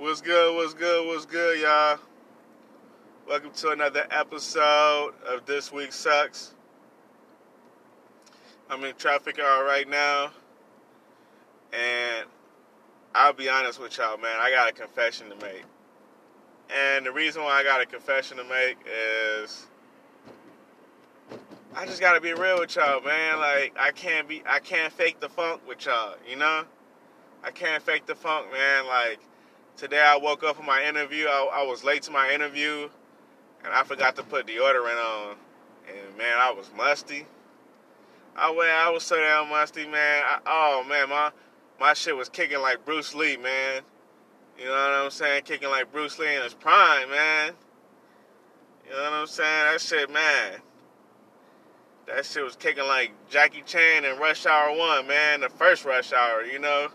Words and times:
What's 0.00 0.22
good? 0.22 0.56
What's 0.56 0.72
good? 0.72 1.06
What's 1.06 1.26
good, 1.26 1.60
y'all? 1.60 1.98
Welcome 3.28 3.50
to 3.56 3.68
another 3.68 4.06
episode 4.10 5.12
of 5.28 5.44
This 5.44 5.70
Week 5.70 5.92
Sucks. 5.92 6.54
I'm 8.70 8.82
in 8.84 8.94
traffic 8.94 9.38
all 9.38 9.62
right 9.62 9.86
now, 9.86 10.30
and 11.74 12.26
I'll 13.14 13.34
be 13.34 13.50
honest 13.50 13.78
with 13.78 13.98
y'all, 13.98 14.16
man. 14.16 14.38
I 14.40 14.50
got 14.50 14.70
a 14.70 14.72
confession 14.72 15.28
to 15.28 15.36
make. 15.36 15.64
And 16.74 17.04
the 17.04 17.12
reason 17.12 17.42
why 17.42 17.60
I 17.60 17.62
got 17.62 17.82
a 17.82 17.86
confession 17.86 18.38
to 18.38 18.44
make 18.44 18.78
is 18.86 19.66
I 21.74 21.84
just 21.84 22.00
gotta 22.00 22.22
be 22.22 22.32
real 22.32 22.58
with 22.58 22.74
y'all, 22.74 23.02
man. 23.02 23.38
Like 23.38 23.76
I 23.78 23.90
can't 23.90 24.26
be 24.26 24.42
I 24.48 24.60
can't 24.60 24.94
fake 24.94 25.20
the 25.20 25.28
funk 25.28 25.60
with 25.68 25.84
y'all, 25.84 26.14
you 26.26 26.36
know? 26.36 26.64
I 27.44 27.50
can't 27.50 27.82
fake 27.82 28.06
the 28.06 28.14
funk, 28.14 28.50
man. 28.50 28.86
Like 28.86 29.20
today 29.80 30.04
I 30.06 30.18
woke 30.18 30.44
up 30.44 30.56
for 30.56 30.62
my 30.62 30.84
interview. 30.84 31.24
I, 31.24 31.62
I 31.62 31.66
was 31.66 31.82
late 31.82 32.02
to 32.02 32.10
my 32.10 32.30
interview 32.30 32.90
and 33.64 33.72
I 33.72 33.82
forgot 33.82 34.14
to 34.16 34.22
put 34.22 34.46
deodorant 34.46 35.02
on. 35.02 35.36
And 35.88 36.18
man, 36.18 36.34
I 36.36 36.52
was 36.52 36.70
musty. 36.76 37.26
I 38.36 38.50
went 38.50 38.68
I 38.68 38.90
was 38.90 39.04
so 39.04 39.16
damn 39.16 39.48
musty, 39.48 39.86
man. 39.86 40.22
I, 40.26 40.38
oh 40.46 40.84
man, 40.86 41.08
my 41.08 41.30
my 41.80 41.94
shit 41.94 42.14
was 42.14 42.28
kicking 42.28 42.60
like 42.60 42.84
Bruce 42.84 43.14
Lee, 43.14 43.38
man. 43.38 43.80
You 44.58 44.66
know 44.66 44.72
what 44.72 45.04
I'm 45.04 45.10
saying? 45.10 45.44
Kicking 45.44 45.70
like 45.70 45.90
Bruce 45.90 46.18
Lee 46.18 46.36
in 46.36 46.42
his 46.42 46.52
prime, 46.52 47.08
man. 47.08 47.54
You 48.84 48.92
know 48.92 49.02
what 49.02 49.12
I'm 49.14 49.26
saying? 49.26 49.72
That 49.72 49.80
shit, 49.80 50.10
man. 50.12 50.60
That 52.06 52.26
shit 52.26 52.44
was 52.44 52.56
kicking 52.56 52.84
like 52.84 53.12
Jackie 53.30 53.62
Chan 53.64 54.04
in 54.04 54.18
Rush 54.18 54.44
Hour 54.44 54.76
1, 54.76 55.06
man. 55.06 55.40
The 55.40 55.48
first 55.48 55.86
Rush 55.86 56.12
Hour, 56.12 56.44
you 56.44 56.58
know? 56.58 56.88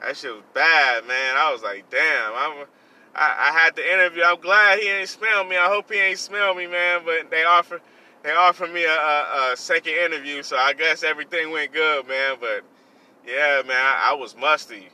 That 0.00 0.16
shit 0.16 0.32
was 0.32 0.42
bad, 0.54 1.06
man. 1.06 1.36
I 1.36 1.52
was 1.52 1.62
like, 1.62 1.88
damn. 1.90 2.32
I'm, 2.34 2.66
I, 3.14 3.50
I 3.50 3.58
had 3.58 3.76
the 3.76 3.92
interview. 3.92 4.22
I'm 4.24 4.40
glad 4.40 4.78
he 4.78 4.88
ain't 4.88 5.08
smell 5.08 5.44
me. 5.44 5.56
I 5.56 5.66
hope 5.66 5.90
he 5.92 5.98
ain't 5.98 6.18
smell 6.18 6.54
me, 6.54 6.66
man. 6.66 7.02
But 7.04 7.30
they 7.30 7.44
offered 7.44 7.82
they 8.22 8.32
offered 8.32 8.72
me 8.72 8.84
a, 8.84 8.92
a, 8.92 9.52
a 9.52 9.56
second 9.56 9.94
interview, 9.94 10.42
so 10.42 10.56
I 10.56 10.74
guess 10.74 11.02
everything 11.02 11.50
went 11.50 11.72
good, 11.72 12.06
man. 12.06 12.36
But 12.40 12.62
yeah, 13.26 13.62
man, 13.66 13.76
I, 13.76 14.10
I 14.10 14.14
was 14.14 14.36
musty. 14.36 14.88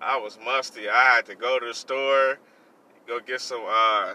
I 0.00 0.18
was 0.18 0.38
musty. 0.44 0.88
I 0.88 1.14
had 1.14 1.26
to 1.26 1.34
go 1.34 1.58
to 1.58 1.66
the 1.66 1.74
store, 1.74 2.38
go 3.06 3.20
get 3.20 3.40
some, 3.40 3.62
uh, 3.68 4.14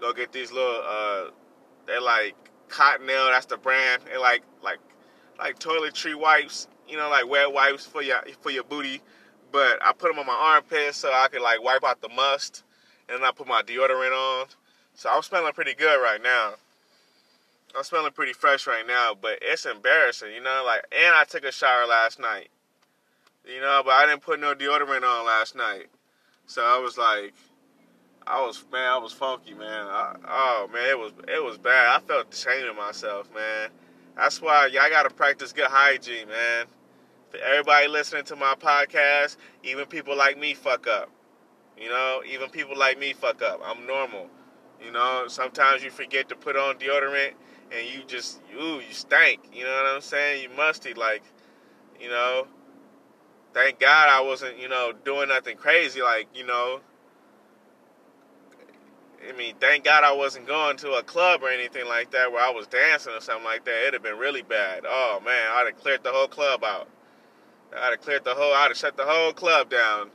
go 0.00 0.12
get 0.12 0.32
these 0.32 0.52
little, 0.52 0.82
uh, 0.86 1.30
they're 1.86 2.00
like 2.00 2.34
Cottonelle. 2.68 3.32
That's 3.32 3.46
the 3.46 3.56
brand. 3.56 4.02
They 4.10 4.18
like 4.18 4.42
like 4.62 4.78
like 5.38 5.58
toiletry 5.58 6.14
wipes. 6.14 6.68
You 6.88 6.96
know, 6.96 7.10
like 7.10 7.28
wet 7.28 7.52
wipes 7.52 7.84
for 7.84 8.02
your 8.02 8.22
for 8.40 8.50
your 8.50 8.64
booty. 8.64 9.00
But 9.50 9.78
I 9.82 9.92
put 9.92 10.10
them 10.10 10.18
on 10.18 10.26
my 10.26 10.32
armpits 10.32 10.98
so 10.98 11.10
I 11.12 11.28
could 11.28 11.42
like 11.42 11.62
wipe 11.62 11.84
out 11.84 12.00
the 12.00 12.08
must, 12.08 12.64
and 13.08 13.24
I 13.24 13.32
put 13.32 13.46
my 13.46 13.62
deodorant 13.62 14.12
on. 14.12 14.46
So 14.94 15.08
I'm 15.10 15.22
smelling 15.22 15.52
pretty 15.52 15.74
good 15.74 16.02
right 16.02 16.22
now. 16.22 16.54
I'm 17.76 17.84
smelling 17.84 18.12
pretty 18.12 18.32
fresh 18.32 18.66
right 18.66 18.86
now, 18.86 19.14
but 19.20 19.38
it's 19.42 19.66
embarrassing, 19.66 20.32
you 20.32 20.42
know. 20.42 20.62
Like, 20.66 20.84
and 20.92 21.14
I 21.14 21.24
took 21.24 21.44
a 21.44 21.52
shower 21.52 21.86
last 21.86 22.18
night. 22.18 22.48
You 23.46 23.60
know, 23.60 23.82
but 23.84 23.92
I 23.92 24.06
didn't 24.06 24.22
put 24.22 24.40
no 24.40 24.54
deodorant 24.54 25.04
on 25.04 25.24
last 25.24 25.56
night. 25.56 25.86
So 26.46 26.62
I 26.62 26.78
was 26.78 26.98
like, 26.98 27.32
I 28.26 28.44
was 28.44 28.62
man, 28.70 28.92
I 28.92 28.98
was 28.98 29.12
funky, 29.12 29.54
man. 29.54 29.86
I, 29.86 30.16
oh 30.28 30.68
man, 30.72 30.90
it 30.90 30.98
was 30.98 31.12
it 31.26 31.42
was 31.42 31.56
bad. 31.56 31.96
I 31.96 32.04
felt 32.04 32.32
ashamed 32.32 32.68
of 32.68 32.76
myself, 32.76 33.32
man. 33.34 33.70
That's 34.16 34.42
why 34.42 34.66
y'all 34.66 34.90
gotta 34.90 35.10
practice 35.10 35.52
good 35.52 35.68
hygiene, 35.68 36.28
man. 36.28 36.66
For 37.30 37.36
everybody 37.38 37.88
listening 37.88 38.24
to 38.24 38.36
my 38.36 38.54
podcast, 38.58 39.36
even 39.62 39.84
people 39.86 40.16
like 40.16 40.38
me 40.38 40.54
fuck 40.54 40.86
up. 40.86 41.10
You 41.76 41.90
know, 41.90 42.22
even 42.26 42.48
people 42.48 42.76
like 42.76 42.98
me 42.98 43.12
fuck 43.12 43.42
up. 43.42 43.60
I'm 43.62 43.86
normal. 43.86 44.28
You 44.82 44.92
know, 44.92 45.24
sometimes 45.28 45.82
you 45.82 45.90
forget 45.90 46.28
to 46.30 46.36
put 46.36 46.56
on 46.56 46.76
deodorant 46.76 47.32
and 47.70 47.86
you 47.86 48.02
just 48.06 48.40
ooh, 48.58 48.76
you 48.76 48.92
stink. 48.92 49.40
You 49.52 49.64
know 49.64 49.70
what 49.70 49.94
I'm 49.94 50.00
saying? 50.00 50.42
You 50.42 50.56
musty 50.56 50.94
like, 50.94 51.22
you 52.00 52.08
know, 52.08 52.46
thank 53.52 53.78
God 53.78 54.08
I 54.08 54.22
wasn't, 54.22 54.58
you 54.58 54.68
know, 54.68 54.92
doing 55.04 55.28
nothing 55.28 55.56
crazy 55.56 56.00
like, 56.00 56.28
you 56.34 56.46
know. 56.46 56.80
I 59.28 59.36
mean, 59.36 59.56
thank 59.60 59.84
God 59.84 60.04
I 60.04 60.12
wasn't 60.12 60.46
going 60.46 60.76
to 60.78 60.92
a 60.92 61.02
club 61.02 61.42
or 61.42 61.50
anything 61.50 61.86
like 61.86 62.12
that 62.12 62.32
where 62.32 62.42
I 62.42 62.50
was 62.50 62.66
dancing 62.68 63.12
or 63.12 63.20
something 63.20 63.44
like 63.44 63.64
that. 63.66 63.82
It'd 63.82 63.94
have 63.94 64.02
been 64.02 64.16
really 64.16 64.42
bad. 64.42 64.84
Oh 64.86 65.20
man, 65.22 65.50
I'd 65.52 65.66
have 65.66 65.76
cleared 65.78 66.04
the 66.04 66.12
whole 66.12 66.28
club 66.28 66.64
out. 66.64 66.88
I'd 67.76 67.90
have 67.90 68.00
cleared 68.00 68.24
the 68.24 68.34
whole, 68.34 68.52
I'd 68.54 68.68
have 68.68 68.76
shut 68.76 68.96
the 68.96 69.04
whole 69.04 69.32
club 69.32 69.70
down. 69.70 70.10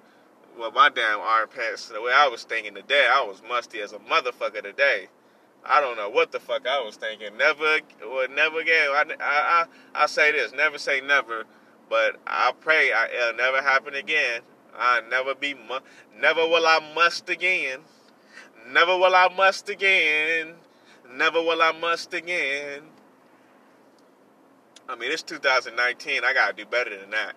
Well, 0.58 0.72
my 0.72 0.90
damn 0.90 1.20
armpits, 1.20 1.88
the 1.90 2.02
way 2.02 2.12
I 2.14 2.28
was 2.28 2.44
thinking 2.44 2.76
today, 2.76 3.08
I 3.12 3.24
was 3.24 3.42
musty 3.48 3.82
as 3.82 3.92
a 3.94 4.00
motherfucker 4.00 4.62
today. 4.62 5.08
I 5.66 5.80
don't 5.82 5.98
know 5.98 6.10
what 6.10 6.32
the 6.32 6.40
fuck 6.40 6.68
I 6.68 6.82
was 6.82 6.96
thinking. 6.96 7.38
Never, 7.38 7.80
well, 8.02 8.28
never 8.30 8.60
again. 8.60 8.90
I, 8.92 9.06
I, 9.20 9.24
I, 9.24 10.04
I 10.04 10.06
say 10.08 10.32
this, 10.32 10.54
never 10.54 10.78
say 10.78 11.02
never. 11.02 11.46
But 11.90 12.18
I 12.28 12.52
pray 12.60 12.92
I, 12.92 13.06
it'll 13.08 13.38
never 13.38 13.62
happen 13.62 13.96
again. 13.96 14.42
I 14.78 15.02
never 15.10 15.36
be, 15.36 15.54
mu- 15.54 15.80
never 16.20 16.42
will 16.42 16.66
I 16.66 16.80
must 16.96 17.30
again. 17.30 17.80
Never 18.72 18.98
will 18.98 19.16
I 19.16 19.30
must 19.36 19.70
again. 19.70 20.56
Never 21.16 21.42
will 21.42 21.62
I 21.62 21.72
must 21.72 22.14
again. 22.14 22.82
I 24.90 24.96
mean, 24.96 25.12
it's 25.12 25.24
2019. 25.24 26.24
I 26.24 26.34
gotta 26.34 26.54
do 26.54 26.66
better 26.66 26.98
than 26.98 27.12
that. 27.12 27.34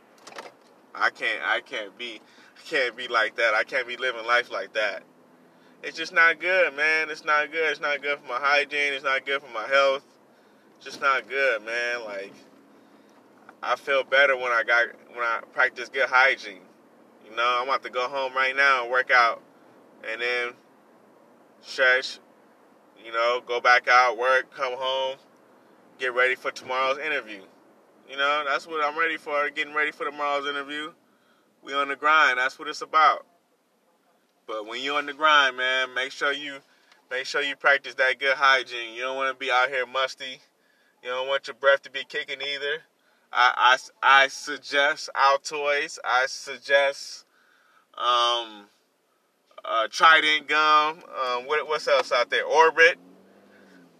I 0.95 1.11
can't. 1.11 1.43
I 1.45 1.61
can't 1.61 1.97
be. 1.97 2.21
I 2.57 2.69
can't 2.69 2.97
be 2.97 3.09
like 3.09 3.37
that. 3.37 3.55
I 3.55 3.65
can't 3.65 3.87
be 3.87 3.97
living 3.97 4.27
life 4.27 4.51
like 4.51 4.73
that. 4.75 5.03
It's 5.83 5.97
just 5.97 6.13
not 6.13 6.41
good, 6.41 6.75
man. 6.75 7.11
It's 7.11 7.25
not 7.25 7.53
good. 7.53 7.71
It's 7.71 7.81
not 7.81 8.03
good 8.03 8.19
for 8.19 8.27
my 8.27 8.39
hygiene. 8.41 8.93
It's 8.93 9.05
not 9.05 9.25
good 9.27 9.43
for 9.43 9.53
my 9.53 9.67
health. 9.69 10.05
It's 10.77 10.87
just 10.87 11.01
not 11.01 11.29
good, 11.29 11.65
man. 11.65 12.05
Like 12.05 12.33
I 13.63 13.77
feel 13.77 14.05
better 14.05 14.37
when 14.37 14.53
I 14.53 14.63
got 14.65 14.89
when 15.11 15.25
I 15.25 15.41
practice 15.53 15.89
good 15.89 16.09
hygiene. 16.09 16.61
You 17.29 17.37
know, 17.37 17.59
I'm 17.61 17.69
about 17.69 17.83
to 17.83 17.91
go 17.91 18.09
home 18.09 18.35
right 18.35 18.55
now 18.57 18.83
and 18.83 18.91
work 18.91 19.11
out, 19.11 19.43
and 20.09 20.21
then 20.21 20.53
stretch. 21.61 22.19
You 23.05 23.13
know, 23.13 23.41
go 23.47 23.61
back 23.61 23.87
out, 23.89 24.19
work, 24.19 24.53
come 24.53 24.75
home, 24.77 25.17
get 25.99 26.15
ready 26.15 26.35
for 26.35 26.51
tomorrow's 26.51 26.99
interview. 26.99 27.41
You 28.09 28.17
know, 28.17 28.45
that's 28.47 28.67
what 28.67 28.85
I'm 28.85 28.99
ready 28.99 29.17
for. 29.17 29.49
Getting 29.51 29.75
ready 29.75 29.91
for 29.91 30.05
tomorrow's 30.05 30.47
interview. 30.47 30.93
We 31.63 31.75
on 31.75 31.89
the 31.89 31.97
grind. 31.97 32.39
That's 32.39 32.59
what 32.59 32.69
it's 32.69 32.83
about. 32.83 33.27
But 34.47 34.67
when 34.67 34.81
you're 34.83 34.99
on 34.99 35.07
the 35.07 35.13
grind, 35.13 35.57
man, 35.57 35.93
make 35.95 36.13
sure 36.13 36.33
you 36.33 36.59
make 37.11 37.27
sure 37.27 37.43
you 37.43 37.57
practice 37.57 37.95
that 37.95 38.21
good 38.21 38.37
hygiene. 38.37 38.95
You 38.95 39.03
don't 39.03 39.17
want 39.17 39.37
to 39.37 39.45
be 39.45 39.51
out 39.51 39.69
here 39.69 39.87
musty. 39.87 40.41
You 41.03 41.11
don't 41.11 41.29
want 41.29 41.49
your 41.49 41.55
breath 41.55 41.83
to 41.83 41.91
be 41.91 42.05
kicking 42.09 42.41
either. 42.41 42.83
I, 43.33 43.79
I, 44.03 44.23
I 44.25 44.29
suggest 44.29 45.11
Altoids. 45.15 45.99
I 46.05 46.27
suggest 46.27 47.25
um, 47.95 48.67
uh, 49.65 49.89
Trident 49.91 50.49
gum. 50.49 50.99
Um, 50.99 51.47
what, 51.47 51.69
what's 51.69 51.89
else 51.89 52.13
out 52.13 52.31
there? 52.31 52.45
Orbit. 52.45 52.99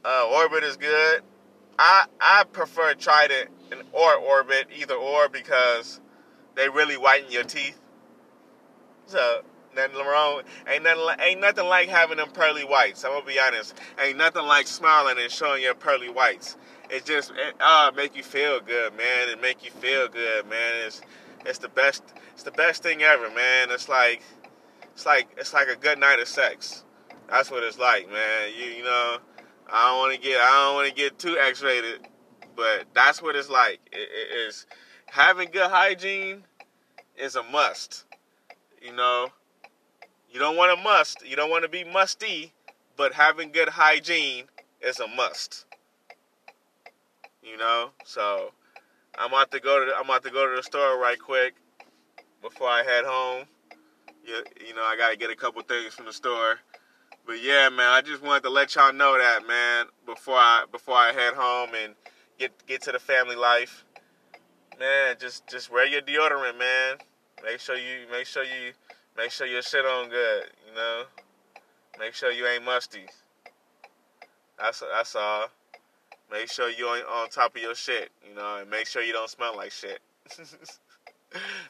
Uh, 0.05 0.31
Orbit 0.33 0.63
is 0.63 0.77
good. 0.77 1.23
I 1.79 2.07
I 2.21 2.45
prefer 2.45 2.95
Trident 2.95 3.51
and 3.73 3.83
or 3.93 4.15
Orbit, 4.17 4.69
either 4.77 4.95
or, 4.95 5.29
because 5.29 6.01
they 6.55 6.69
really 6.69 6.97
whiten 6.97 7.31
your 7.31 7.45
teeth. 7.45 7.79
So 9.07 9.43
nothing 9.75 9.97
wrong. 9.99 10.43
Ain't 10.69 10.85
nothing. 10.85 11.07
Ain't 11.21 11.41
nothing 11.41 11.67
like 11.67 11.89
having 11.89 12.17
them 12.17 12.31
pearly 12.31 12.65
whites. 12.65 13.05
I'm 13.05 13.13
gonna 13.13 13.27
be 13.27 13.39
honest. 13.39 13.75
Ain't 14.01 14.19
nothing 14.19 14.47
like 14.47 14.67
smiling 14.67 15.17
and 15.19 15.31
showing 15.31 15.63
your 15.63 15.75
pearly 15.75 16.09
whites 16.09 16.57
it 16.91 17.05
just 17.05 17.31
it 17.31 17.55
uh 17.61 17.91
make 17.97 18.17
you 18.17 18.23
feel 18.23 18.61
good, 18.61 18.97
man. 18.97 19.29
It 19.29 19.41
make 19.41 19.65
you 19.65 19.71
feel 19.71 20.09
good, 20.09 20.47
man. 20.49 20.87
It's 20.87 21.01
it's 21.45 21.59
the 21.59 21.69
best 21.69 22.03
it's 22.33 22.43
the 22.43 22.53
best 22.53 22.83
thing 22.83 23.03
ever, 23.03 23.29
man. 23.31 23.69
It's 23.71 23.89
like 23.89 24.23
it's 24.95 25.07
like 25.07 25.29
it's 25.37 25.53
like 25.53 25.69
a 25.69 25.77
good 25.77 25.99
night 25.99 26.21
of 26.21 26.29
sex. 26.29 26.85
That's 27.29 27.51
what 27.51 27.63
it's 27.65 27.79
like, 27.79 28.11
man. 28.11 28.51
You 28.57 28.67
you 28.67 28.85
know, 28.85 29.19
I 29.71 29.89
don't 29.89 29.99
want 29.99 30.15
to 30.15 30.21
get 30.21 30.41
I 30.41 30.65
don't 30.65 30.75
want 30.75 30.89
to 30.89 30.95
get 30.95 31.19
too 31.19 31.37
X-rated, 31.39 32.09
but 32.55 32.85
that's 32.95 33.23
what 33.23 33.37
it's 33.37 33.51
like. 33.51 33.81
It, 33.93 33.99
it 33.99 34.49
is 34.49 34.67
having 35.07 35.51
good 35.51 35.71
hygiene 35.71 36.45
is 37.17 37.37
a 37.37 37.43
must. 37.43 38.05
You 38.81 38.95
know, 38.95 39.29
you 40.31 40.39
don't 40.39 40.57
want 40.57 40.77
to 40.77 40.85
must, 40.85 41.27
you 41.27 41.37
don't 41.37 41.51
want 41.51 41.65
to 41.65 41.69
be 41.69 41.85
musty, 41.85 42.53
but 42.97 43.15
having 43.15 43.51
good 43.51 43.71
hygiene 43.71 44.45
is 44.81 45.01
a 45.01 45.09
must 45.09 45.67
you 47.47 47.57
know. 47.57 47.91
So 48.05 48.51
I'm 49.17 49.31
about 49.31 49.51
to 49.53 49.61
go 49.61 49.85
to 49.85 49.93
I'm 49.97 50.05
about 50.05 50.25
to 50.25 50.31
go 50.31 50.49
to 50.49 50.57
the 50.57 50.63
store 50.63 50.99
right 50.99 51.19
quick 51.19 51.55
before 52.43 52.69
I 52.69 52.83
head 52.83 53.05
home. 53.05 53.45
You, 54.25 54.43
you 54.67 54.75
know, 54.75 54.83
I 54.83 54.97
gotta 54.97 55.17
get 55.17 55.31
a 55.31 55.37
couple 55.37 55.63
things 55.63 55.95
from 55.95 56.07
the 56.07 56.13
store. 56.13 56.59
But 57.27 57.43
yeah, 57.43 57.69
man, 57.69 57.89
I 57.89 58.03
just 58.03 58.23
wanted 58.23 58.45
to 58.45 58.51
let 58.51 58.75
y'all 58.75 58.93
know 58.93 59.19
that, 59.19 59.47
man, 59.47 59.87
before 60.07 60.37
I 60.37 60.65
before 60.71 60.97
I 60.97 61.13
head 61.13 61.35
home 61.35 61.71
and 61.75 61.95
get 62.39 62.53
get 62.67 62.83
to 62.83 62.93
the 62.93 62.99
family 62.99 63.37
life. 63.37 63.85
Man, 64.79 65.17
just 65.19 65.47
just 65.49 65.73
wear 65.73 65.87
your 65.87 66.03
deodorant, 66.03 66.59
man. 66.59 66.99
Make 67.45 67.61
sure 67.61 67.77
you 67.77 68.07
make 68.11 68.27
sure 68.27 68.45
you 68.45 68.73
Make 69.17 69.31
sure 69.31 69.47
your 69.47 69.63
shit 69.63 69.85
on 69.85 70.11
good, 70.11 70.45
you 70.69 70.75
know. 70.75 71.05
Make 71.99 72.13
sure 72.13 72.31
you 72.31 72.47
ain't 72.47 72.65
musty. 72.65 73.07
That's 74.59 74.83
that's 74.95 75.17
all. 75.17 75.47
Make 76.31 76.51
sure 76.51 76.69
you 76.69 76.87
on 76.87 76.99
on 77.01 77.31
top 77.31 77.57
of 77.57 77.63
your 77.63 77.75
shit, 77.75 78.11
you 78.29 78.35
know, 78.35 78.59
and 78.61 78.69
make 78.69 78.87
sure 78.87 79.03
you 79.03 79.15
don't 79.15 79.31
smell 79.31 79.57
like 79.57 79.73
shit. 79.73 80.01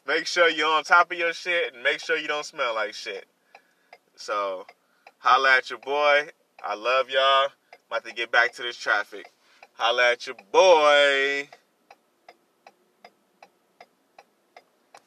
make 0.09 0.27
sure 0.27 0.49
you're 0.49 0.75
on 0.75 0.83
top 0.83 1.13
of 1.13 1.19
your 1.19 1.33
shit 1.33 1.75
and 1.75 1.85
make 1.85 2.01
sure 2.01 2.17
you 2.17 2.27
don't 2.27 2.45
smell 2.45 2.75
like 2.75 2.95
shit. 2.95 3.27
So, 4.17 4.67
holla 5.27 5.57
at 5.57 5.71
your 5.71 5.81
boy. 5.81 6.29
I 6.65 6.77
love 6.77 7.11
y'all. 7.11 7.49
I'm 7.73 7.79
About 7.91 8.05
to 8.05 8.15
get 8.15 8.31
back 8.31 8.53
to 8.55 8.63
this 8.63 8.77
traffic. 8.77 9.33
Holla 9.73 10.13
at 10.13 10.25
your 10.25 10.37
boy. 10.53 11.49